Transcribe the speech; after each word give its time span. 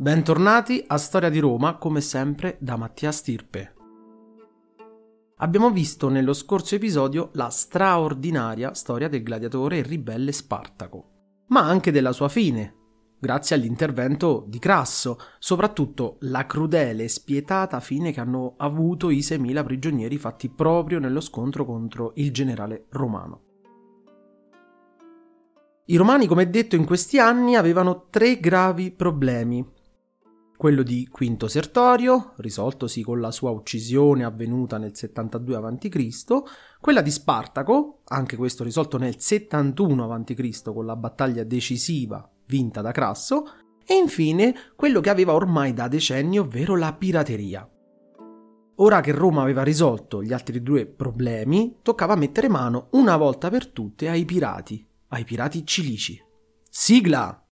Bentornati 0.00 0.82
a 0.86 0.96
Storia 0.96 1.28
di 1.28 1.40
Roma, 1.40 1.76
come 1.76 2.00
sempre 2.00 2.56
da 2.58 2.76
Mattia 2.76 3.12
Stirpe. 3.12 3.74
Abbiamo 5.36 5.70
visto 5.70 6.08
nello 6.08 6.32
scorso 6.32 6.74
episodio 6.74 7.28
la 7.34 7.50
straordinaria 7.50 8.72
storia 8.72 9.10
del 9.10 9.22
gladiatore 9.22 9.76
e 9.76 9.82
ribelle 9.82 10.32
Spartaco, 10.32 11.44
ma 11.48 11.64
anche 11.64 11.92
della 11.92 12.12
sua 12.12 12.30
fine, 12.30 12.74
grazie 13.18 13.56
all'intervento 13.56 14.46
di 14.48 14.58
Crasso, 14.58 15.18
soprattutto 15.38 16.16
la 16.20 16.46
crudele 16.46 17.04
e 17.04 17.08
spietata 17.08 17.78
fine 17.80 18.10
che 18.10 18.20
hanno 18.20 18.54
avuto 18.56 19.10
i 19.10 19.18
6.000 19.18 19.62
prigionieri 19.64 20.16
fatti 20.16 20.48
proprio 20.48 20.98
nello 20.98 21.20
scontro 21.20 21.66
contro 21.66 22.12
il 22.14 22.32
generale 22.32 22.86
romano. 22.88 23.42
I 25.84 25.96
romani, 25.96 26.26
come 26.26 26.48
detto, 26.48 26.74
in 26.74 26.86
questi 26.86 27.18
anni 27.18 27.54
avevano 27.54 28.06
tre 28.08 28.40
gravi 28.40 28.92
problemi 28.92 29.78
quello 30.60 30.82
di 30.82 31.08
Quinto 31.10 31.48
Sertorio, 31.48 32.34
risoltosi 32.36 33.00
con 33.00 33.18
la 33.18 33.30
sua 33.30 33.48
uccisione 33.48 34.24
avvenuta 34.24 34.76
nel 34.76 34.94
72 34.94 35.56
a.C., 35.56 36.42
quella 36.78 37.00
di 37.00 37.10
Spartaco, 37.10 38.00
anche 38.04 38.36
questo 38.36 38.62
risolto 38.62 38.98
nel 38.98 39.18
71 39.18 40.12
a.C. 40.12 40.62
con 40.70 40.84
la 40.84 40.96
battaglia 40.96 41.44
decisiva 41.44 42.30
vinta 42.44 42.82
da 42.82 42.92
Crasso, 42.92 43.46
e 43.86 43.94
infine 43.94 44.54
quello 44.76 45.00
che 45.00 45.08
aveva 45.08 45.32
ormai 45.32 45.72
da 45.72 45.88
decenni, 45.88 46.38
ovvero 46.38 46.76
la 46.76 46.92
pirateria. 46.92 47.66
Ora 48.74 49.00
che 49.00 49.12
Roma 49.12 49.40
aveva 49.40 49.62
risolto 49.62 50.22
gli 50.22 50.34
altri 50.34 50.62
due 50.62 50.84
problemi, 50.84 51.78
toccava 51.80 52.16
mettere 52.16 52.50
mano 52.50 52.88
una 52.90 53.16
volta 53.16 53.48
per 53.48 53.68
tutte 53.68 54.10
ai 54.10 54.26
pirati, 54.26 54.86
ai 55.08 55.24
pirati 55.24 55.64
cilici. 55.64 56.22
Sigla! 56.68 57.49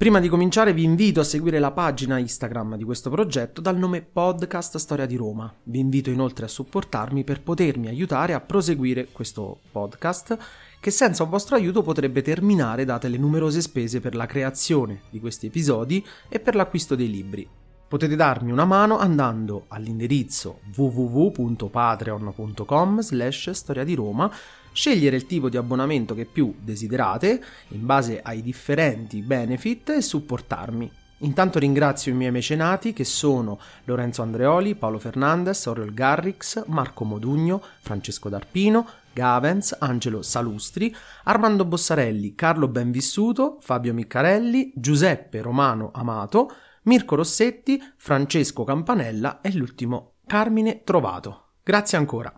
Prima 0.00 0.18
di 0.18 0.30
cominciare 0.30 0.72
vi 0.72 0.82
invito 0.82 1.20
a 1.20 1.24
seguire 1.24 1.58
la 1.58 1.72
pagina 1.72 2.16
Instagram 2.16 2.78
di 2.78 2.84
questo 2.84 3.10
progetto 3.10 3.60
dal 3.60 3.76
nome 3.76 4.00
Podcast 4.00 4.78
Storia 4.78 5.04
di 5.04 5.14
Roma. 5.14 5.52
Vi 5.64 5.78
invito 5.78 6.08
inoltre 6.08 6.46
a 6.46 6.48
supportarmi 6.48 7.22
per 7.22 7.42
potermi 7.42 7.86
aiutare 7.86 8.32
a 8.32 8.40
proseguire 8.40 9.08
questo 9.12 9.58
podcast 9.70 10.38
che 10.80 10.90
senza 10.90 11.22
un 11.22 11.28
vostro 11.28 11.54
aiuto 11.54 11.82
potrebbe 11.82 12.22
terminare 12.22 12.86
date 12.86 13.08
le 13.08 13.18
numerose 13.18 13.60
spese 13.60 14.00
per 14.00 14.14
la 14.14 14.24
creazione 14.24 15.02
di 15.10 15.20
questi 15.20 15.48
episodi 15.48 16.02
e 16.30 16.40
per 16.40 16.54
l'acquisto 16.54 16.94
dei 16.94 17.10
libri. 17.10 17.59
Potete 17.90 18.14
darmi 18.14 18.52
una 18.52 18.64
mano 18.64 18.98
andando 18.98 19.64
all'indirizzo 19.66 20.60
www.patreon.com 20.76 23.00
slash 23.00 23.50
storia 23.50 23.82
di 23.82 23.96
Roma 23.96 24.32
scegliere 24.70 25.16
il 25.16 25.26
tipo 25.26 25.48
di 25.48 25.56
abbonamento 25.56 26.14
che 26.14 26.24
più 26.24 26.54
desiderate 26.60 27.42
in 27.70 27.84
base 27.84 28.20
ai 28.22 28.42
differenti 28.42 29.22
benefit 29.22 29.88
e 29.88 30.02
supportarmi. 30.02 30.88
Intanto 31.22 31.58
ringrazio 31.58 32.12
i 32.12 32.14
miei 32.14 32.30
mecenati 32.30 32.92
che 32.92 33.02
sono 33.02 33.58
Lorenzo 33.86 34.22
Andreoli, 34.22 34.76
Paolo 34.76 35.00
Fernandez, 35.00 35.66
Oriol 35.66 35.92
Garrix, 35.92 36.62
Marco 36.66 37.02
Modugno, 37.02 37.60
Francesco 37.80 38.28
D'Arpino, 38.28 38.86
Gavens, 39.12 39.74
Angelo 39.80 40.22
Salustri, 40.22 40.94
Armando 41.24 41.64
Bossarelli, 41.64 42.36
Carlo 42.36 42.68
Benvissuto, 42.68 43.58
Fabio 43.60 43.92
Miccarelli, 43.92 44.70
Giuseppe 44.76 45.42
Romano 45.42 45.90
Amato, 45.92 46.52
Mirko 46.90 47.14
Rossetti, 47.14 47.80
Francesco 47.96 48.64
Campanella 48.64 49.40
e 49.42 49.52
l'ultimo 49.52 50.14
Carmine 50.26 50.82
Trovato. 50.82 51.52
Grazie 51.62 51.96
ancora. 51.96 52.34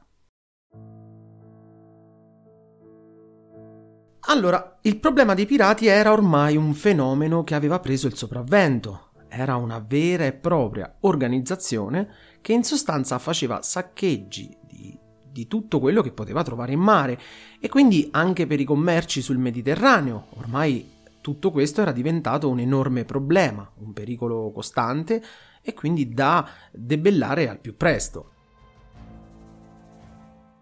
Allora, 4.26 4.78
il 4.82 5.00
problema 5.00 5.32
dei 5.32 5.47
pirati 5.47 5.87
era 5.87 6.12
ormai 6.12 6.59
un 6.59 6.75
fenomeno 6.75 7.44
che 7.44 7.54
aveva 7.54 7.81
preso 7.81 8.06
il 8.06 8.15
sopravvento. 8.15 9.12
Era 9.26 9.56
una 9.56 9.78
vera 9.78 10.26
e 10.26 10.34
propria 10.34 10.99
organizzazione 11.00 12.10
che 12.43 12.53
in 12.53 12.62
sostanza 12.62 13.19
faceva 13.19 13.62
saccheggi 13.62 14.55
di, 14.66 14.94
di 15.31 15.47
tutto 15.47 15.81
quello 15.81 16.03
che 16.03 16.12
poteva 16.12 16.43
trovare 16.43 16.72
in 16.72 16.81
mare 16.81 17.19
e 17.59 17.71
quindi 17.71 18.10
anche 18.10 18.47
per 18.47 18.60
i 18.60 18.65
commerci 18.65 19.22
sul 19.22 19.38
Mediterraneo. 19.38 20.26
Ormai 20.34 20.91
tutto 21.22 21.50
questo 21.50 21.81
era 21.81 21.93
diventato 21.93 22.50
un 22.50 22.59
enorme 22.59 23.06
problema, 23.06 23.66
un 23.78 23.94
pericolo 23.94 24.50
costante 24.53 25.22
e 25.62 25.72
quindi 25.72 26.12
da 26.12 26.47
debellare 26.71 27.49
al 27.49 27.60
più 27.60 27.77
presto. 27.77 28.31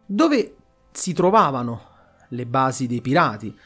Dove 0.07 0.57
si 0.93 1.13
trovavano 1.13 1.89
le 2.29 2.47
basi 2.47 2.87
dei 2.87 3.01
pirati. 3.01 3.57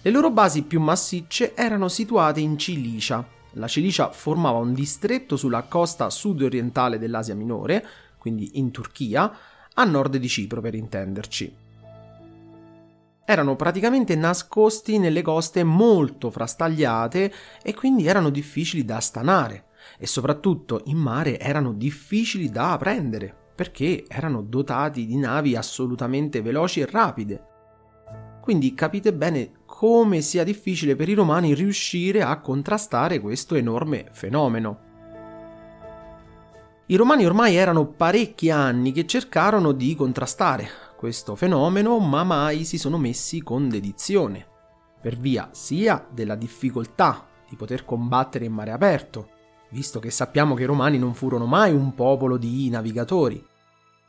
Le 0.00 0.10
loro 0.10 0.30
basi 0.30 0.62
più 0.62 0.80
massicce 0.80 1.54
erano 1.54 1.88
situate 1.88 2.40
in 2.40 2.56
Cilicia. 2.58 3.26
La 3.52 3.68
Cilicia 3.68 4.10
formava 4.10 4.58
un 4.58 4.72
distretto 4.72 5.36
sulla 5.36 5.62
costa 5.64 6.10
sud-orientale 6.10 6.98
dell'Asia 6.98 7.34
Minore, 7.34 7.86
quindi 8.16 8.58
in 8.58 8.70
Turchia, 8.70 9.32
a 9.74 9.84
nord 9.84 10.16
di 10.16 10.28
Cipro 10.28 10.60
per 10.60 10.74
intenderci. 10.74 11.66
Erano 13.30 13.56
praticamente 13.56 14.16
nascosti 14.16 14.96
nelle 14.96 15.20
coste 15.20 15.62
molto 15.62 16.30
frastagliate 16.30 17.30
e 17.62 17.74
quindi 17.74 18.06
erano 18.06 18.30
difficili 18.30 18.86
da 18.86 19.00
stanare 19.00 19.66
e 19.98 20.06
soprattutto 20.06 20.80
in 20.86 20.96
mare 20.96 21.38
erano 21.38 21.74
difficili 21.74 22.48
da 22.48 22.74
prendere 22.78 23.36
perché 23.54 24.06
erano 24.08 24.40
dotati 24.40 25.04
di 25.04 25.18
navi 25.18 25.56
assolutamente 25.56 26.40
veloci 26.40 26.80
e 26.80 26.86
rapide. 26.90 27.44
Quindi 28.40 28.72
capite 28.72 29.12
bene 29.12 29.50
come 29.66 30.22
sia 30.22 30.42
difficile 30.42 30.96
per 30.96 31.10
i 31.10 31.14
romani 31.14 31.52
riuscire 31.52 32.22
a 32.22 32.40
contrastare 32.40 33.20
questo 33.20 33.56
enorme 33.56 34.06
fenomeno. 34.10 34.78
I 36.86 36.96
romani 36.96 37.26
ormai 37.26 37.56
erano 37.56 37.88
parecchi 37.88 38.48
anni 38.48 38.90
che 38.92 39.04
cercarono 39.04 39.72
di 39.72 39.94
contrastare 39.94 40.86
questo 40.98 41.36
fenomeno, 41.36 42.00
ma 42.00 42.24
mai 42.24 42.64
si 42.64 42.76
sono 42.76 42.98
messi 42.98 43.40
con 43.40 43.68
dedizione, 43.68 44.44
per 45.00 45.16
via 45.16 45.48
sia 45.52 46.04
della 46.10 46.34
difficoltà 46.34 47.24
di 47.48 47.54
poter 47.54 47.84
combattere 47.84 48.46
in 48.46 48.52
mare 48.52 48.72
aperto, 48.72 49.28
visto 49.70 50.00
che 50.00 50.10
sappiamo 50.10 50.56
che 50.56 50.64
i 50.64 50.66
romani 50.66 50.98
non 50.98 51.14
furono 51.14 51.46
mai 51.46 51.72
un 51.72 51.94
popolo 51.94 52.36
di 52.36 52.68
navigatori, 52.68 53.46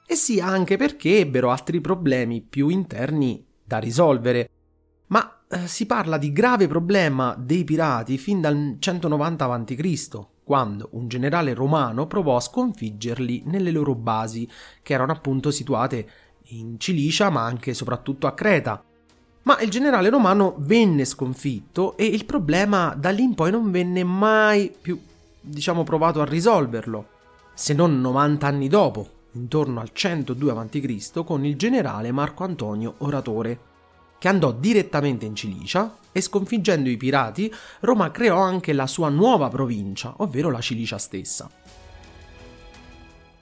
e 0.03 0.15
sia 0.15 0.47
anche 0.47 0.77
perché 0.77 1.19
ebbero 1.19 1.51
altri 1.51 1.79
problemi 1.79 2.41
più 2.41 2.69
interni 2.69 3.45
da 3.63 3.77
risolvere. 3.77 4.49
Ma 5.07 5.43
eh, 5.47 5.67
si 5.67 5.85
parla 5.85 6.17
di 6.17 6.31
grave 6.31 6.67
problema 6.67 7.35
dei 7.37 7.65
pirati 7.65 8.17
fin 8.17 8.41
dal 8.41 8.77
190 8.79 9.45
a.C., 9.45 10.27
quando 10.43 10.89
un 10.93 11.07
generale 11.07 11.53
romano 11.53 12.07
provò 12.07 12.35
a 12.35 12.39
sconfiggerli 12.39 13.43
nelle 13.45 13.69
loro 13.69 13.93
basi, 13.93 14.49
che 14.81 14.93
erano 14.93 15.11
appunto 15.11 15.51
situate 15.51 16.09
in 16.49 16.79
Cilicia, 16.79 17.29
ma 17.29 17.43
anche 17.43 17.71
e 17.71 17.73
soprattutto 17.73 18.27
a 18.27 18.33
Creta. 18.33 18.83
Ma 19.43 19.59
il 19.61 19.69
generale 19.69 20.09
romano 20.09 20.55
venne 20.59 21.05
sconfitto 21.05 21.97
e 21.97 22.05
il 22.05 22.25
problema 22.25 22.93
da 22.95 23.09
lì 23.09 23.23
in 23.23 23.35
poi 23.35 23.51
non 23.51 23.71
venne 23.71 24.03
mai 24.03 24.71
più, 24.79 24.99
diciamo, 25.41 25.83
provato 25.83 26.21
a 26.21 26.25
risolverlo, 26.25 27.07
se 27.53 27.73
non 27.73 27.99
90 27.99 28.45
anni 28.45 28.67
dopo, 28.67 29.09
intorno 29.33 29.79
al 29.79 29.89
102 29.91 30.51
a.C., 30.51 31.23
con 31.23 31.45
il 31.45 31.55
generale 31.55 32.11
Marco 32.11 32.43
Antonio 32.43 32.95
Oratore, 32.99 33.59
che 34.17 34.27
andò 34.27 34.51
direttamente 34.51 35.25
in 35.25 35.35
Cilicia 35.35 35.97
e 36.11 36.21
sconfiggendo 36.21 36.89
i 36.89 36.97
pirati, 36.97 37.51
Roma 37.81 38.11
creò 38.11 38.39
anche 38.39 38.73
la 38.73 38.87
sua 38.87 39.09
nuova 39.09 39.47
provincia, 39.47 40.13
ovvero 40.17 40.51
la 40.51 40.61
Cilicia 40.61 40.97
stessa. 40.97 41.49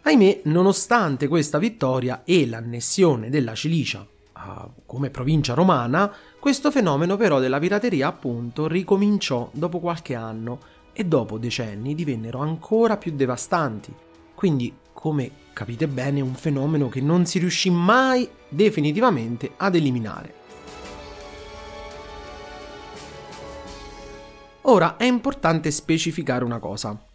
Ahimè, 0.07 0.43
nonostante 0.45 1.27
questa 1.27 1.57
vittoria 1.57 2.21
e 2.23 2.47
l'annessione 2.47 3.29
della 3.29 3.53
Cilicia 3.53 4.07
uh, 4.37 4.71
come 4.85 5.09
provincia 5.09 5.53
romana, 5.53 6.09
questo 6.39 6.71
fenomeno 6.71 7.17
però 7.17 7.41
della 7.41 7.59
pirateria 7.59 8.07
appunto 8.07 8.67
ricominciò 8.67 9.49
dopo 9.51 9.81
qualche 9.81 10.15
anno 10.15 10.59
e 10.93 11.03
dopo 11.03 11.37
decenni 11.37 11.93
divennero 11.93 12.39
ancora 12.39 12.95
più 12.95 13.11
devastanti. 13.17 13.93
Quindi 14.33 14.73
come 14.93 15.29
capite 15.51 15.89
bene, 15.89 16.21
un 16.21 16.35
fenomeno 16.35 16.87
che 16.87 17.01
non 17.01 17.25
si 17.25 17.39
riuscì 17.39 17.69
mai 17.69 18.29
definitivamente 18.47 19.55
ad 19.57 19.75
eliminare. 19.75 20.33
Ora 24.61 24.95
è 24.95 25.03
importante 25.03 25.69
specificare 25.69 26.45
una 26.45 26.59
cosa. 26.59 27.06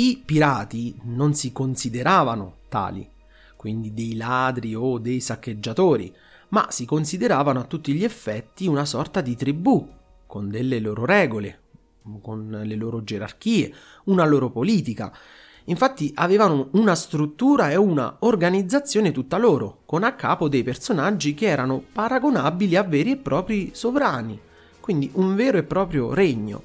I 0.00 0.22
pirati 0.24 0.98
non 1.02 1.34
si 1.34 1.52
consideravano 1.52 2.60
tali, 2.70 3.06
quindi 3.54 3.92
dei 3.92 4.16
ladri 4.16 4.74
o 4.74 4.96
dei 4.98 5.20
saccheggiatori, 5.20 6.10
ma 6.48 6.68
si 6.70 6.86
consideravano 6.86 7.60
a 7.60 7.64
tutti 7.64 7.92
gli 7.92 8.02
effetti 8.02 8.66
una 8.66 8.86
sorta 8.86 9.20
di 9.20 9.36
tribù, 9.36 9.86
con 10.26 10.48
delle 10.48 10.80
loro 10.80 11.04
regole, 11.04 11.60
con 12.22 12.62
le 12.64 12.76
loro 12.76 13.04
gerarchie, 13.04 13.74
una 14.04 14.24
loro 14.24 14.48
politica, 14.48 15.12
Infatti 15.64 16.10
avevano 16.14 16.68
una 16.72 16.94
struttura 16.94 17.70
e 17.70 17.76
una 17.76 18.16
organizzazione 18.20 19.12
tutta 19.12 19.36
loro, 19.36 19.82
con 19.84 20.02
a 20.02 20.14
capo 20.14 20.48
dei 20.48 20.64
personaggi 20.64 21.34
che 21.34 21.46
erano 21.46 21.84
paragonabili 21.92 22.74
a 22.74 22.82
veri 22.82 23.12
e 23.12 23.16
propri 23.18 23.70
sovrani, 23.74 24.40
quindi 24.80 25.10
un 25.14 25.36
vero 25.36 25.58
e 25.58 25.62
proprio 25.62 26.12
regno. 26.14 26.62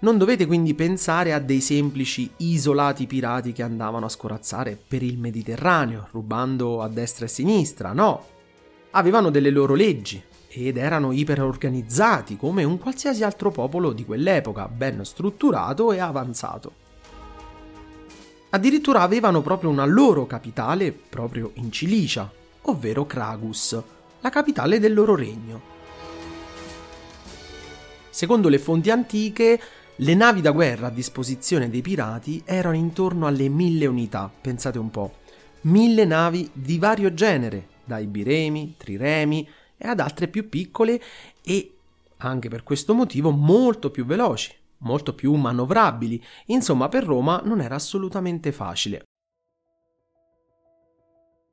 Non 0.00 0.16
dovete 0.16 0.46
quindi 0.46 0.74
pensare 0.74 1.32
a 1.32 1.40
dei 1.40 1.60
semplici 1.60 2.30
isolati 2.36 3.08
pirati 3.08 3.50
che 3.50 3.64
andavano 3.64 4.06
a 4.06 4.10
scorazzare 4.10 4.76
per 4.76 5.02
il 5.02 5.18
Mediterraneo, 5.18 6.06
rubando 6.12 6.82
a 6.82 6.88
destra 6.88 7.24
e 7.24 7.28
a 7.28 7.32
sinistra, 7.32 7.92
no. 7.92 8.24
Avevano 8.92 9.30
delle 9.30 9.50
loro 9.50 9.74
leggi 9.74 10.22
ed 10.46 10.76
erano 10.76 11.10
iperorganizzati 11.10 12.36
come 12.36 12.62
un 12.62 12.78
qualsiasi 12.78 13.24
altro 13.24 13.50
popolo 13.50 13.92
di 13.92 14.04
quell'epoca, 14.04 14.68
ben 14.68 15.04
strutturato 15.04 15.92
e 15.92 15.98
avanzato. 15.98 16.72
Addirittura 18.50 19.00
avevano 19.00 19.42
proprio 19.42 19.68
una 19.68 19.84
loro 19.84 20.26
capitale 20.26 20.92
proprio 20.92 21.50
in 21.54 21.72
Cilicia, 21.72 22.30
ovvero 22.62 23.04
Cragus, 23.04 23.82
la 24.20 24.30
capitale 24.30 24.78
del 24.78 24.94
loro 24.94 25.16
regno. 25.16 25.76
Secondo 28.10 28.48
le 28.48 28.58
fonti 28.58 28.90
antiche, 28.90 29.60
le 30.00 30.14
navi 30.14 30.40
da 30.40 30.52
guerra 30.52 30.86
a 30.86 30.90
disposizione 30.90 31.68
dei 31.68 31.82
pirati 31.82 32.40
erano 32.44 32.76
intorno 32.76 33.26
alle 33.26 33.48
mille 33.48 33.86
unità, 33.86 34.30
pensate 34.40 34.78
un 34.78 34.90
po'. 34.90 35.18
Mille 35.62 36.04
navi 36.04 36.48
di 36.52 36.78
vario 36.78 37.12
genere, 37.14 37.66
dai 37.84 38.06
biremi, 38.06 38.76
triremi 38.76 39.48
e 39.76 39.88
ad 39.88 39.98
altre 39.98 40.28
più 40.28 40.48
piccole 40.48 41.02
e, 41.42 41.74
anche 42.18 42.48
per 42.48 42.62
questo 42.62 42.94
motivo, 42.94 43.30
molto 43.30 43.90
più 43.90 44.04
veloci, 44.04 44.54
molto 44.78 45.14
più 45.14 45.34
manovrabili. 45.34 46.22
Insomma, 46.46 46.88
per 46.88 47.02
Roma 47.02 47.40
non 47.44 47.60
era 47.60 47.74
assolutamente 47.74 48.52
facile. 48.52 49.02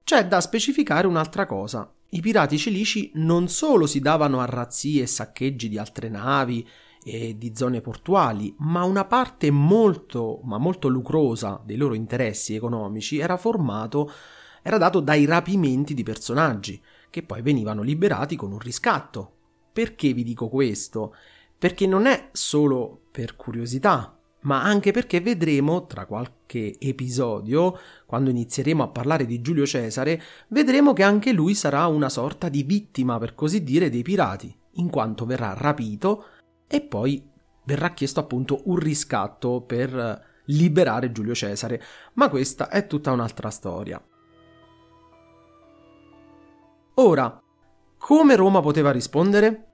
C'è 0.04 0.28
da 0.28 0.40
specificare 0.40 1.08
un'altra 1.08 1.48
cosa. 1.48 1.92
I 2.10 2.22
pirati 2.22 2.60
cilici 2.60 3.10
non 3.16 3.48
solo 3.48 3.88
si 3.88 4.00
davano 4.00 4.40
a 4.40 4.46
razzie 4.46 5.02
e 5.02 5.08
saccheggi 5.08 5.68
di 5.68 5.80
altre 5.80 6.10
navi 6.10 6.66
e 7.08 7.38
di 7.38 7.56
zone 7.56 7.82
portuali, 7.82 8.56
ma 8.58 8.84
una 8.84 9.06
parte 9.06 9.52
molto, 9.52 10.40
ma 10.44 10.58
molto 10.58 10.88
lucrosa 10.88 11.62
dei 11.64 11.78
loro 11.78 11.94
interessi 11.94 12.56
economici 12.56 13.20
era 13.20 13.38
formato, 13.38 14.12
era 14.64 14.80
dato 14.80 15.02
dai 15.02 15.26
rapimenti 15.26 15.94
di 15.94 16.02
personaggi, 16.02 16.82
che 17.12 17.22
poi 17.22 17.44
venivano 17.44 17.84
liberati 17.84 18.36
con 18.36 18.52
un 18.52 18.58
riscatto. 18.58 19.34
Perché 19.72 20.14
vi 20.14 20.24
dico 20.24 20.50
questo? 20.50 21.14
Perché 21.56 21.86
non 21.86 22.08
è 22.08 22.30
solo 22.32 23.02
per 23.12 23.36
curiosità, 23.36 24.18
ma 24.42 24.64
anche 24.64 24.92
perché 24.92 25.22
vedremo 25.22 25.86
tra 25.86 26.08
qualche 26.08 26.76
episodio, 26.80 27.78
quando 28.08 28.32
inizieremo 28.32 28.82
a 28.82 28.88
parlare 28.88 29.28
di 29.28 29.42
Giulio 29.42 29.68
Cesare, 29.68 30.20
vedremo 30.48 30.94
che 30.94 31.04
anche 31.04 31.34
lui 31.34 31.54
sarà 31.54 31.86
una 31.86 32.10
sorta 32.10 32.50
di 32.50 32.64
vittima, 32.64 33.20
per 33.20 33.36
così 33.36 33.64
dire, 33.64 33.92
dei 33.92 34.02
pirati, 34.02 34.58
in 34.78 34.90
quanto 34.90 35.28
verrà 35.28 35.54
rapito 35.54 36.26
e 36.76 36.82
poi 36.82 37.26
verrà 37.64 37.94
chiesto 37.94 38.20
appunto 38.20 38.64
un 38.66 38.76
riscatto 38.76 39.62
per 39.62 40.34
liberare 40.48 41.14
Giulio 41.14 41.34
Cesare, 41.34 41.82
ma 42.16 42.28
questa 42.28 42.68
è 42.68 42.86
tutta 42.86 43.14
un'altra 43.14 43.50
storia. 43.50 44.04
Ora, 46.96 47.42
come 47.98 48.36
Roma 48.36 48.60
poteva 48.60 48.92
rispondere? 48.92 49.72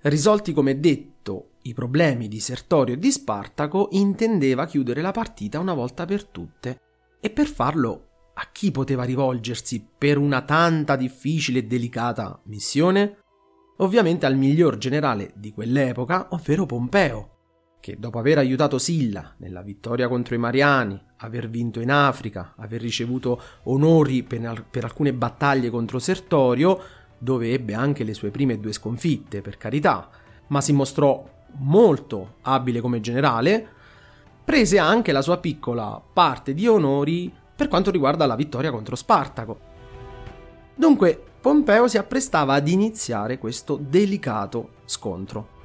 Risolti 0.00 0.54
come 0.54 0.80
detto 0.80 1.50
i 1.62 1.74
problemi 1.74 2.26
di 2.26 2.40
Sertorio 2.40 2.94
e 2.94 2.98
di 2.98 3.12
Spartaco, 3.12 3.88
intendeva 3.92 4.64
chiudere 4.64 5.02
la 5.02 5.10
partita 5.10 5.58
una 5.58 5.74
volta 5.74 6.06
per 6.06 6.24
tutte. 6.24 6.80
E 7.20 7.28
per 7.28 7.48
farlo, 7.48 8.08
a 8.32 8.48
chi 8.50 8.70
poteva 8.70 9.04
rivolgersi 9.04 9.86
per 9.98 10.16
una 10.16 10.40
tanta 10.40 10.96
difficile 10.96 11.58
e 11.58 11.64
delicata 11.64 12.40
missione? 12.44 13.18
Ovviamente 13.80 14.26
al 14.26 14.36
miglior 14.36 14.78
generale 14.78 15.32
di 15.34 15.52
quell'epoca, 15.52 16.28
ovvero 16.30 16.66
Pompeo, 16.66 17.28
che 17.80 17.96
dopo 17.98 18.18
aver 18.18 18.38
aiutato 18.38 18.78
Silla 18.78 19.34
nella 19.38 19.62
vittoria 19.62 20.08
contro 20.08 20.34
i 20.34 20.38
Mariani, 20.38 21.00
aver 21.18 21.48
vinto 21.48 21.80
in 21.80 21.90
Africa, 21.90 22.54
aver 22.56 22.80
ricevuto 22.80 23.40
onori 23.64 24.22
per, 24.22 24.66
per 24.70 24.84
alcune 24.84 25.14
battaglie 25.14 25.70
contro 25.70 25.98
Sertorio, 25.98 26.80
dove 27.18 27.52
ebbe 27.52 27.74
anche 27.74 28.04
le 28.04 28.14
sue 28.14 28.30
prime 28.30 28.60
due 28.60 28.72
sconfitte, 28.72 29.40
per 29.40 29.56
carità, 29.56 30.08
ma 30.48 30.60
si 30.60 30.72
mostrò 30.72 31.26
molto 31.58 32.36
abile 32.42 32.80
come 32.80 33.00
generale, 33.00 33.66
prese 34.44 34.78
anche 34.78 35.12
la 35.12 35.22
sua 35.22 35.38
piccola 35.38 36.02
parte 36.12 36.54
di 36.54 36.66
onori 36.66 37.32
per 37.56 37.68
quanto 37.68 37.90
riguarda 37.90 38.26
la 38.26 38.36
vittoria 38.36 38.70
contro 38.70 38.96
Spartaco. 38.96 39.68
Dunque, 40.74 41.24
Pompeo 41.40 41.88
si 41.88 41.96
apprestava 41.96 42.52
ad 42.52 42.68
iniziare 42.68 43.38
questo 43.38 43.78
delicato 43.80 44.72
scontro. 44.84 45.58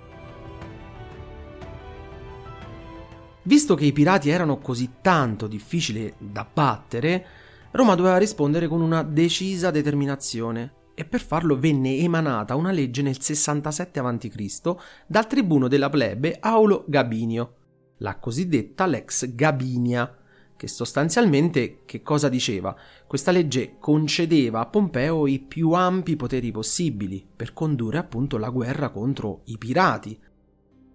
Visto 3.42 3.76
che 3.76 3.84
i 3.84 3.92
pirati 3.92 4.30
erano 4.30 4.58
così 4.60 4.94
tanto 5.02 5.48
difficili 5.48 6.14
da 6.18 6.48
battere, 6.52 7.26
Roma 7.72 7.96
doveva 7.96 8.18
rispondere 8.18 8.70
con 8.70 8.80
una 8.80 9.04
decisa 9.04 9.70
determinazione 9.70 10.84
e 10.96 11.04
per 11.04 11.20
farlo 11.20 11.60
venne 11.60 11.98
emanata 11.98 12.56
una 12.56 12.72
legge 12.72 13.02
nel 13.02 13.22
67 13.22 14.00
a.C. 14.00 14.76
dal 15.06 15.28
tribuno 15.28 15.68
della 15.68 15.90
plebe 15.90 16.38
Aulo 16.40 16.86
Gabinio, 16.88 17.56
la 17.98 18.16
cosiddetta 18.16 18.86
Lex 18.86 19.36
Gabinia, 19.36 20.24
che 20.66 20.68
sostanzialmente 20.68 21.84
che 21.86 22.02
cosa 22.02 22.28
diceva? 22.28 22.76
Questa 23.06 23.30
legge 23.30 23.78
concedeva 23.78 24.62
a 24.62 24.66
Pompeo 24.66 25.28
i 25.28 25.40
più 25.40 25.74
ampi 25.74 26.16
poteri 26.16 26.52
possibili 26.52 27.24
per 27.36 27.54
condurre 27.54 28.00
appunto 28.00 28.38
la 28.38 28.50
guerra 28.50 28.90
contro 28.90 29.42
i 29.46 29.60
pirati. 29.60 30.20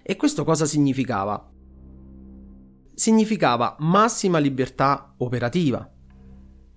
E 0.02 0.16
questo 0.16 0.42
cosa 0.42 0.66
significava? 0.66 1.48
Significava 2.92 3.76
massima 3.78 4.38
libertà 4.38 5.14
operativa, 5.18 5.88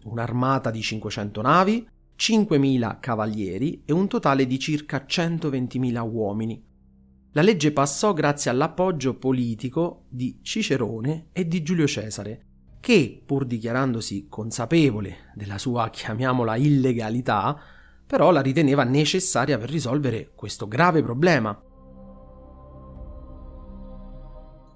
un'armata 0.03 0.69
di 0.69 0.81
500 0.81 1.41
navi, 1.41 1.87
5.000 2.15 2.99
cavalieri 2.99 3.81
e 3.85 3.91
un 3.91 4.07
totale 4.07 4.45
di 4.45 4.59
circa 4.59 5.03
120.000 5.07 5.99
uomini. 6.07 6.63
La 7.31 7.41
legge 7.41 7.71
passò 7.71 8.13
grazie 8.13 8.51
all'appoggio 8.51 9.17
politico 9.17 10.05
di 10.09 10.37
Cicerone 10.43 11.29
e 11.31 11.47
di 11.47 11.63
Giulio 11.63 11.87
Cesare, 11.87 12.52
che, 12.83 13.23
pur 13.25 13.45
dichiarandosi 13.45 14.27
consapevole 14.27 15.31
della 15.35 15.57
sua, 15.57 15.89
chiamiamola, 15.89 16.57
illegalità, 16.57 17.57
però 18.05 18.29
la 18.29 18.41
riteneva 18.41 18.83
necessaria 18.83 19.57
per 19.57 19.69
risolvere 19.69 20.33
questo 20.35 20.67
grave 20.67 21.01
problema. 21.01 21.57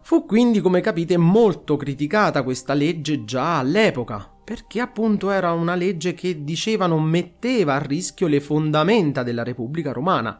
Fu 0.03 0.25
quindi, 0.25 0.61
come 0.61 0.79
capite, 0.79 1.17
molto 1.17 1.75
criticata 1.75 2.43
questa 2.43 2.73
legge 2.73 3.25
già 3.25 3.57
all'epoca, 3.57 4.31
perché 4.41 4.79
appunto 4.79 5.29
era 5.29 5.51
una 5.51 5.75
legge 5.75 6.13
che 6.13 6.45
dicevano 6.45 6.97
metteva 7.01 7.73
a 7.73 7.79
rischio 7.79 8.27
le 8.27 8.39
fondamenta 8.39 9.21
della 9.21 9.43
Repubblica 9.43 9.91
Romana, 9.91 10.39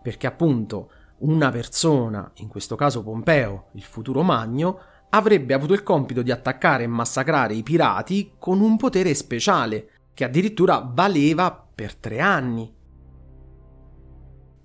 perché 0.00 0.28
appunto 0.28 0.92
una 1.18 1.50
persona, 1.50 2.30
in 2.36 2.46
questo 2.46 2.76
caso 2.76 3.02
Pompeo, 3.02 3.70
il 3.72 3.82
futuro 3.82 4.22
Magno, 4.22 4.78
avrebbe 5.10 5.54
avuto 5.54 5.72
il 5.72 5.82
compito 5.82 6.22
di 6.22 6.30
attaccare 6.30 6.84
e 6.84 6.88
massacrare 6.88 7.54
i 7.54 7.62
pirati 7.62 8.32
con 8.38 8.60
un 8.60 8.76
potere 8.76 9.14
speciale, 9.14 9.90
che 10.14 10.24
addirittura 10.24 10.88
valeva 10.92 11.66
per 11.74 11.94
tre 11.94 12.20
anni. 12.20 12.72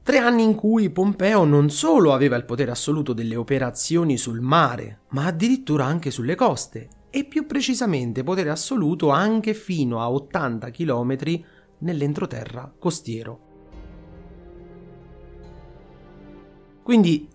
Tre 0.03 0.17
anni 0.19 0.43
in 0.43 0.53
cui 0.53 0.91
Pompeo 0.91 1.45
non 1.45 1.71
solo 1.71 2.13
aveva 2.13 2.35
il 2.35 2.45
potere 2.45 2.69
assoluto 2.69 3.13
delle 3.13 3.35
operazioni 3.35 4.17
sul 4.17 4.39
mare, 4.39 4.99
ma 5.09 5.25
addirittura 5.25 5.85
anche 5.85 6.11
sulle 6.11 6.35
coste, 6.35 6.89
e 7.09 7.23
più 7.23 7.47
precisamente 7.47 8.23
potere 8.23 8.49
assoluto 8.51 9.09
anche 9.09 9.53
fino 9.53 10.01
a 10.01 10.11
80 10.11 10.69
km 10.69 11.15
nell'entroterra 11.79 12.71
costiero. 12.77 13.39
Quindi 16.83 17.27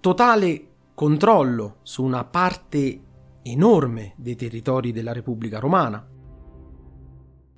totale 0.00 0.67
controllo 0.98 1.76
su 1.84 2.02
una 2.02 2.24
parte 2.24 3.02
enorme 3.44 4.14
dei 4.16 4.34
territori 4.34 4.90
della 4.90 5.12
Repubblica 5.12 5.60
Romana. 5.60 6.04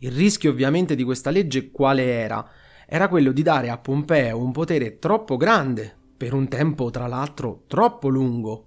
Il 0.00 0.12
rischio 0.12 0.50
ovviamente 0.50 0.94
di 0.94 1.04
questa 1.04 1.30
legge 1.30 1.70
quale 1.70 2.02
era? 2.02 2.46
Era 2.86 3.08
quello 3.08 3.32
di 3.32 3.40
dare 3.40 3.70
a 3.70 3.78
Pompeo 3.78 4.36
un 4.36 4.52
potere 4.52 4.98
troppo 4.98 5.38
grande, 5.38 5.96
per 6.18 6.34
un 6.34 6.48
tempo 6.48 6.90
tra 6.90 7.06
l'altro 7.06 7.62
troppo 7.66 8.08
lungo, 8.08 8.66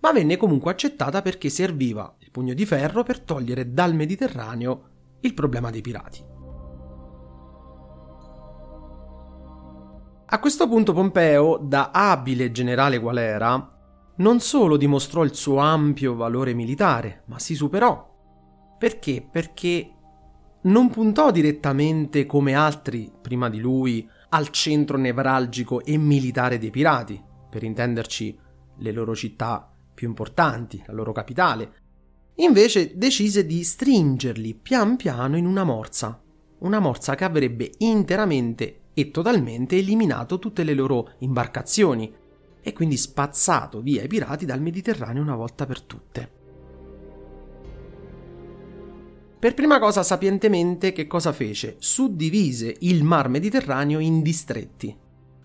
ma 0.00 0.10
venne 0.10 0.36
comunque 0.36 0.72
accettata 0.72 1.22
perché 1.22 1.48
serviva 1.48 2.12
il 2.18 2.32
pugno 2.32 2.52
di 2.52 2.66
ferro 2.66 3.04
per 3.04 3.20
togliere 3.20 3.72
dal 3.72 3.94
Mediterraneo 3.94 4.88
il 5.20 5.34
problema 5.34 5.70
dei 5.70 5.82
pirati. 5.82 6.24
A 10.26 10.38
questo 10.40 10.66
punto 10.66 10.92
Pompeo, 10.92 11.58
da 11.58 11.92
abile 11.92 12.50
generale 12.50 12.98
qual 12.98 13.18
era, 13.18 13.78
non 14.20 14.40
solo 14.40 14.76
dimostrò 14.76 15.24
il 15.24 15.34
suo 15.34 15.56
ampio 15.56 16.14
valore 16.14 16.54
militare, 16.54 17.22
ma 17.26 17.38
si 17.38 17.54
superò. 17.54 18.08
Perché? 18.78 19.26
Perché 19.28 19.94
non 20.62 20.90
puntò 20.90 21.30
direttamente 21.30 22.26
come 22.26 22.54
altri 22.54 23.10
prima 23.20 23.48
di 23.48 23.60
lui 23.60 24.06
al 24.30 24.50
centro 24.50 24.98
nevralgico 24.98 25.82
e 25.82 25.96
militare 25.96 26.58
dei 26.58 26.70
pirati, 26.70 27.22
per 27.48 27.62
intenderci 27.62 28.38
le 28.78 28.92
loro 28.92 29.14
città 29.14 29.70
più 29.94 30.06
importanti, 30.08 30.82
la 30.86 30.92
loro 30.92 31.12
capitale. 31.12 31.72
Invece 32.36 32.96
decise 32.96 33.44
di 33.44 33.62
stringerli 33.64 34.54
pian 34.54 34.96
piano 34.96 35.36
in 35.36 35.46
una 35.46 35.64
morsa, 35.64 36.22
una 36.58 36.78
morsa 36.78 37.14
che 37.14 37.24
avrebbe 37.24 37.72
interamente 37.78 38.80
e 38.92 39.10
totalmente 39.10 39.76
eliminato 39.76 40.38
tutte 40.38 40.62
le 40.62 40.74
loro 40.74 41.12
imbarcazioni 41.18 42.12
e 42.62 42.72
quindi 42.72 42.96
spazzato 42.96 43.80
via 43.80 44.02
i 44.02 44.08
pirati 44.08 44.46
dal 44.46 44.60
Mediterraneo 44.60 45.22
una 45.22 45.36
volta 45.36 45.66
per 45.66 45.80
tutte. 45.82 46.38
Per 49.40 49.54
prima 49.54 49.78
cosa 49.78 50.02
sapientemente 50.02 50.92
che 50.92 51.06
cosa 51.06 51.32
fece? 51.32 51.76
Suddivise 51.78 52.76
il 52.80 53.02
mar 53.04 53.30
Mediterraneo 53.30 53.98
in 53.98 54.20
distretti. 54.20 54.94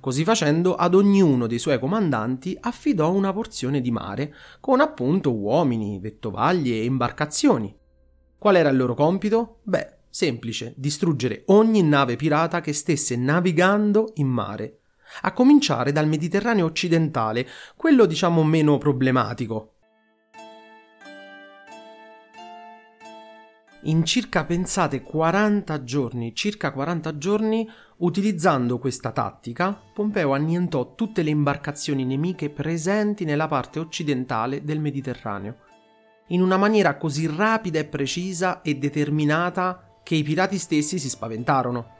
Così 0.01 0.25
facendo 0.25 0.75
ad 0.75 0.93
ognuno 0.93 1.47
dei 1.47 1.59
suoi 1.59 1.79
comandanti 1.79 2.57
affidò 2.59 3.11
una 3.13 3.31
porzione 3.31 3.79
di 3.79 3.91
mare, 3.91 4.35
con 4.59 4.81
appunto 4.81 5.33
uomini, 5.33 5.97
vettovaglie 5.99 6.75
e 6.75 6.83
imbarcazioni. 6.83 7.73
Qual 8.37 8.57
era 8.57 8.69
il 8.69 8.77
loro 8.77 8.93
compito? 8.95 9.59
Beh, 9.63 9.93
semplice, 10.09 10.73
distruggere 10.75 11.43
ogni 11.47 11.81
nave 11.81 12.17
pirata 12.17 12.61
che 12.61 12.73
stesse 12.73 13.15
navigando 13.15 14.11
in 14.15 14.27
mare, 14.27 14.81
a 15.21 15.31
cominciare 15.33 15.91
dal 15.91 16.07
Mediterraneo 16.07 16.65
occidentale, 16.65 17.47
quello 17.75 18.05
diciamo 18.05 18.43
meno 18.43 18.77
problematico, 18.77 19.75
in 23.87 24.03
circa, 24.03 24.45
pensate, 24.45 25.03
40 25.03 25.83
giorni, 25.83 26.33
circa 26.33 26.71
40 26.71 27.17
giorni, 27.19 27.69
utilizzando 27.97 28.79
questa 28.79 29.11
tattica, 29.11 29.79
Pompeo 29.93 30.33
annientò 30.33 30.95
tutte 30.95 31.21
le 31.21 31.29
imbarcazioni 31.29 32.03
nemiche 32.03 32.49
presenti 32.49 33.25
nella 33.25 33.47
parte 33.47 33.77
occidentale 33.77 34.63
del 34.63 34.79
Mediterraneo, 34.79 35.57
in 36.29 36.41
una 36.41 36.57
maniera 36.57 36.97
così 36.97 37.27
rapida 37.27 37.77
e 37.77 37.85
precisa 37.85 38.63
e 38.63 38.75
determinata 38.75 39.99
che 40.01 40.15
i 40.15 40.23
pirati 40.23 40.57
stessi 40.57 40.97
si 40.97 41.09
spaventarono. 41.09 41.93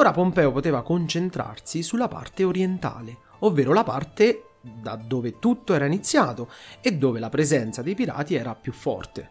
Ora 0.00 0.12
Pompeo 0.12 0.50
poteva 0.50 0.80
concentrarsi 0.80 1.82
sulla 1.82 2.08
parte 2.08 2.42
orientale, 2.42 3.18
ovvero 3.40 3.74
la 3.74 3.84
parte 3.84 4.44
da 4.62 4.96
dove 4.96 5.38
tutto 5.38 5.74
era 5.74 5.84
iniziato 5.84 6.48
e 6.80 6.92
dove 6.92 7.20
la 7.20 7.28
presenza 7.28 7.82
dei 7.82 7.94
pirati 7.94 8.34
era 8.34 8.54
più 8.54 8.72
forte. 8.72 9.28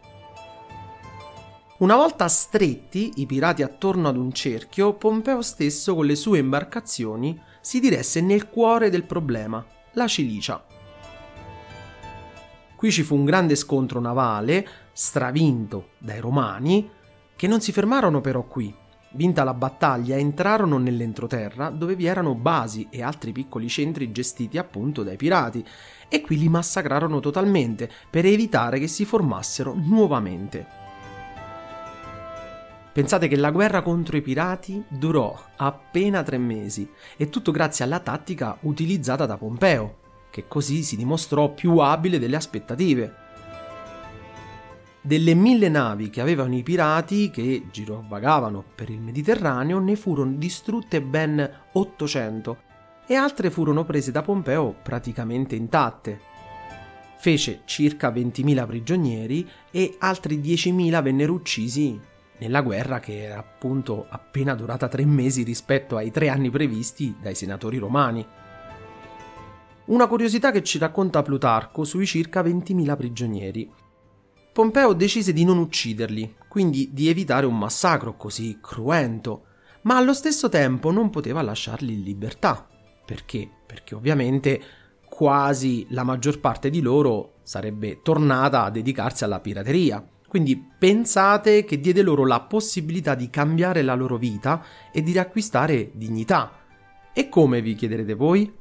Una 1.78 1.96
volta 1.96 2.28
stretti 2.28 3.14
i 3.16 3.26
pirati 3.26 3.64
attorno 3.64 4.06
ad 4.06 4.16
un 4.16 4.30
cerchio, 4.30 4.92
Pompeo 4.94 5.42
stesso 5.42 5.96
con 5.96 6.06
le 6.06 6.14
sue 6.14 6.38
imbarcazioni 6.38 7.36
si 7.60 7.80
diresse 7.80 8.20
nel 8.20 8.48
cuore 8.48 8.90
del 8.90 9.02
problema, 9.02 9.66
la 9.94 10.06
Cilicia. 10.06 10.64
Qui 12.76 12.92
ci 12.92 13.02
fu 13.02 13.16
un 13.16 13.24
grande 13.24 13.56
scontro 13.56 13.98
navale, 13.98 14.64
stravinto 14.92 15.88
dai 15.98 16.20
romani, 16.20 16.88
che 17.34 17.48
non 17.48 17.60
si 17.60 17.72
fermarono 17.72 18.20
però 18.20 18.44
qui, 18.44 18.72
Vinta 19.12 19.42
la 19.42 19.54
battaglia, 19.54 20.16
entrarono 20.16 20.78
nell'entroterra 20.78 21.70
dove 21.70 21.96
vi 21.96 22.06
erano 22.06 22.36
basi 22.36 22.86
e 22.90 23.02
altri 23.02 23.32
piccoli 23.32 23.68
centri 23.68 24.12
gestiti 24.12 24.56
appunto 24.56 25.02
dai 25.02 25.16
pirati 25.16 25.64
e 26.08 26.20
qui 26.20 26.38
li 26.38 26.48
massacrarono 26.48 27.18
totalmente 27.18 27.90
per 28.08 28.24
evitare 28.24 28.78
che 28.78 28.86
si 28.86 29.04
formassero 29.04 29.74
nuovamente. 29.74 30.78
Pensate 32.92 33.26
che 33.26 33.36
la 33.36 33.50
guerra 33.50 33.82
contro 33.82 34.16
i 34.16 34.22
pirati 34.22 34.84
durò 34.88 35.36
appena 35.56 36.22
tre 36.22 36.38
mesi 36.38 36.88
e 37.16 37.28
tutto 37.28 37.50
grazie 37.50 37.84
alla 37.84 37.98
tattica 37.98 38.58
utilizzata 38.62 39.26
da 39.26 39.36
Pompeo, 39.36 39.98
che 40.30 40.46
così 40.46 40.84
si 40.84 40.96
dimostrò 40.96 41.52
più 41.52 41.78
abile 41.78 42.20
delle 42.20 42.36
aspettative. 42.36 43.14
Delle 45.02 45.32
mille 45.32 45.70
navi 45.70 46.10
che 46.10 46.20
avevano 46.20 46.54
i 46.54 46.62
pirati 46.62 47.30
che 47.30 47.68
girovagavano 47.70 48.62
per 48.74 48.90
il 48.90 49.00
Mediterraneo 49.00 49.78
ne 49.78 49.96
furono 49.96 50.32
distrutte 50.32 51.00
ben 51.00 51.50
800 51.72 52.58
e 53.06 53.14
altre 53.14 53.50
furono 53.50 53.84
prese 53.84 54.10
da 54.12 54.20
Pompeo 54.20 54.74
praticamente 54.82 55.56
intatte. 55.56 56.20
Fece 57.18 57.62
circa 57.64 58.10
20.000 58.10 58.66
prigionieri 58.66 59.48
e 59.70 59.96
altri 60.00 60.38
10.000 60.38 61.02
vennero 61.02 61.32
uccisi 61.32 61.98
nella 62.38 62.60
guerra 62.60 63.00
che 63.00 63.22
era 63.22 63.38
appunto 63.38 64.06
appena 64.08 64.54
durata 64.54 64.86
tre 64.88 65.06
mesi 65.06 65.42
rispetto 65.42 65.96
ai 65.96 66.10
tre 66.10 66.28
anni 66.28 66.50
previsti 66.50 67.16
dai 67.20 67.34
senatori 67.34 67.78
romani. 67.78 68.26
Una 69.86 70.06
curiosità 70.06 70.50
che 70.50 70.62
ci 70.62 70.78
racconta 70.78 71.22
Plutarco 71.22 71.84
sui 71.84 72.04
circa 72.04 72.42
20.000 72.42 72.96
prigionieri. 72.96 73.70
Pompeo 74.52 74.94
decise 74.94 75.32
di 75.32 75.44
non 75.44 75.58
ucciderli, 75.58 76.34
quindi 76.48 76.90
di 76.92 77.08
evitare 77.08 77.46
un 77.46 77.56
massacro 77.56 78.16
così 78.16 78.58
cruento, 78.60 79.44
ma 79.82 79.96
allo 79.96 80.12
stesso 80.12 80.48
tempo 80.48 80.90
non 80.90 81.08
poteva 81.08 81.40
lasciarli 81.40 81.92
in 81.92 82.02
libertà. 82.02 82.66
Perché? 83.06 83.48
Perché 83.64 83.94
ovviamente 83.94 84.60
quasi 85.08 85.86
la 85.90 86.02
maggior 86.02 86.40
parte 86.40 86.68
di 86.68 86.80
loro 86.80 87.34
sarebbe 87.44 88.00
tornata 88.02 88.64
a 88.64 88.70
dedicarsi 88.70 89.22
alla 89.22 89.38
pirateria. 89.38 90.04
Quindi 90.26 90.56
pensate 90.56 91.64
che 91.64 91.78
diede 91.78 92.02
loro 92.02 92.26
la 92.26 92.40
possibilità 92.40 93.14
di 93.14 93.30
cambiare 93.30 93.82
la 93.82 93.94
loro 93.94 94.16
vita 94.16 94.64
e 94.92 95.02
di 95.02 95.12
riacquistare 95.12 95.92
dignità. 95.94 96.58
E 97.12 97.28
come 97.28 97.62
vi 97.62 97.74
chiederete 97.74 98.14
voi? 98.14 98.52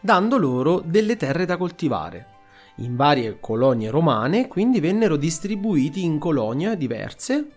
Dando 0.00 0.38
loro 0.38 0.80
delle 0.84 1.16
terre 1.16 1.46
da 1.46 1.56
coltivare 1.56 2.38
in 2.76 2.96
varie 2.96 3.38
colonie 3.40 3.90
romane, 3.90 4.48
quindi 4.48 4.80
vennero 4.80 5.16
distribuiti 5.16 6.04
in 6.04 6.18
colonie 6.18 6.76
diverse 6.76 7.48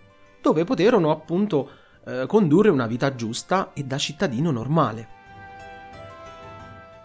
dove 0.41 0.65
poterono 0.65 1.09
appunto 1.09 1.69
eh, 2.05 2.25
condurre 2.27 2.69
una 2.69 2.85
vita 2.85 3.15
giusta 3.15 3.71
e 3.73 3.83
da 3.83 3.97
cittadino 3.97 4.51
normale. 4.51 5.07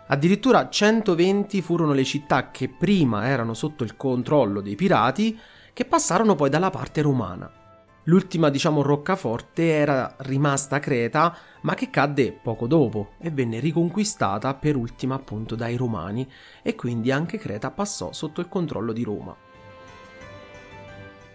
Addirittura 0.09 0.69
120 0.69 1.62
furono 1.62 1.93
le 1.93 2.05
città 2.05 2.50
che 2.50 2.69
prima 2.69 3.29
erano 3.29 3.55
sotto 3.55 3.85
il 3.85 3.97
controllo 3.97 4.61
dei 4.61 4.75
pirati, 4.75 5.38
che 5.73 5.85
passarono 5.85 6.35
poi 6.35 6.50
dalla 6.50 6.71
parte 6.71 7.03
romana. 7.03 7.58
L'ultima, 8.09 8.49
diciamo, 8.49 8.81
roccaforte 8.81 9.69
era 9.69 10.17
rimasta 10.21 10.79
Creta, 10.81 11.37
ma 11.61 11.75
che 11.75 11.91
cadde 11.91 12.33
poco 12.33 12.67
dopo 12.67 13.11
e 13.19 13.31
venne 13.31 13.61
riconquistata 13.61 14.55
per 14.55 14.77
ultima 14.77 15.15
appunto 15.15 15.55
dai 15.55 15.77
Romani 15.77 16.27
e 16.62 16.75
quindi 16.75 17.11
anche 17.11 17.37
Creta 17.37 17.71
passò 17.71 18.12
sotto 18.12 18.41
il 18.41 18.49
controllo 18.49 18.93
di 18.93 19.03
Roma. 19.03 19.37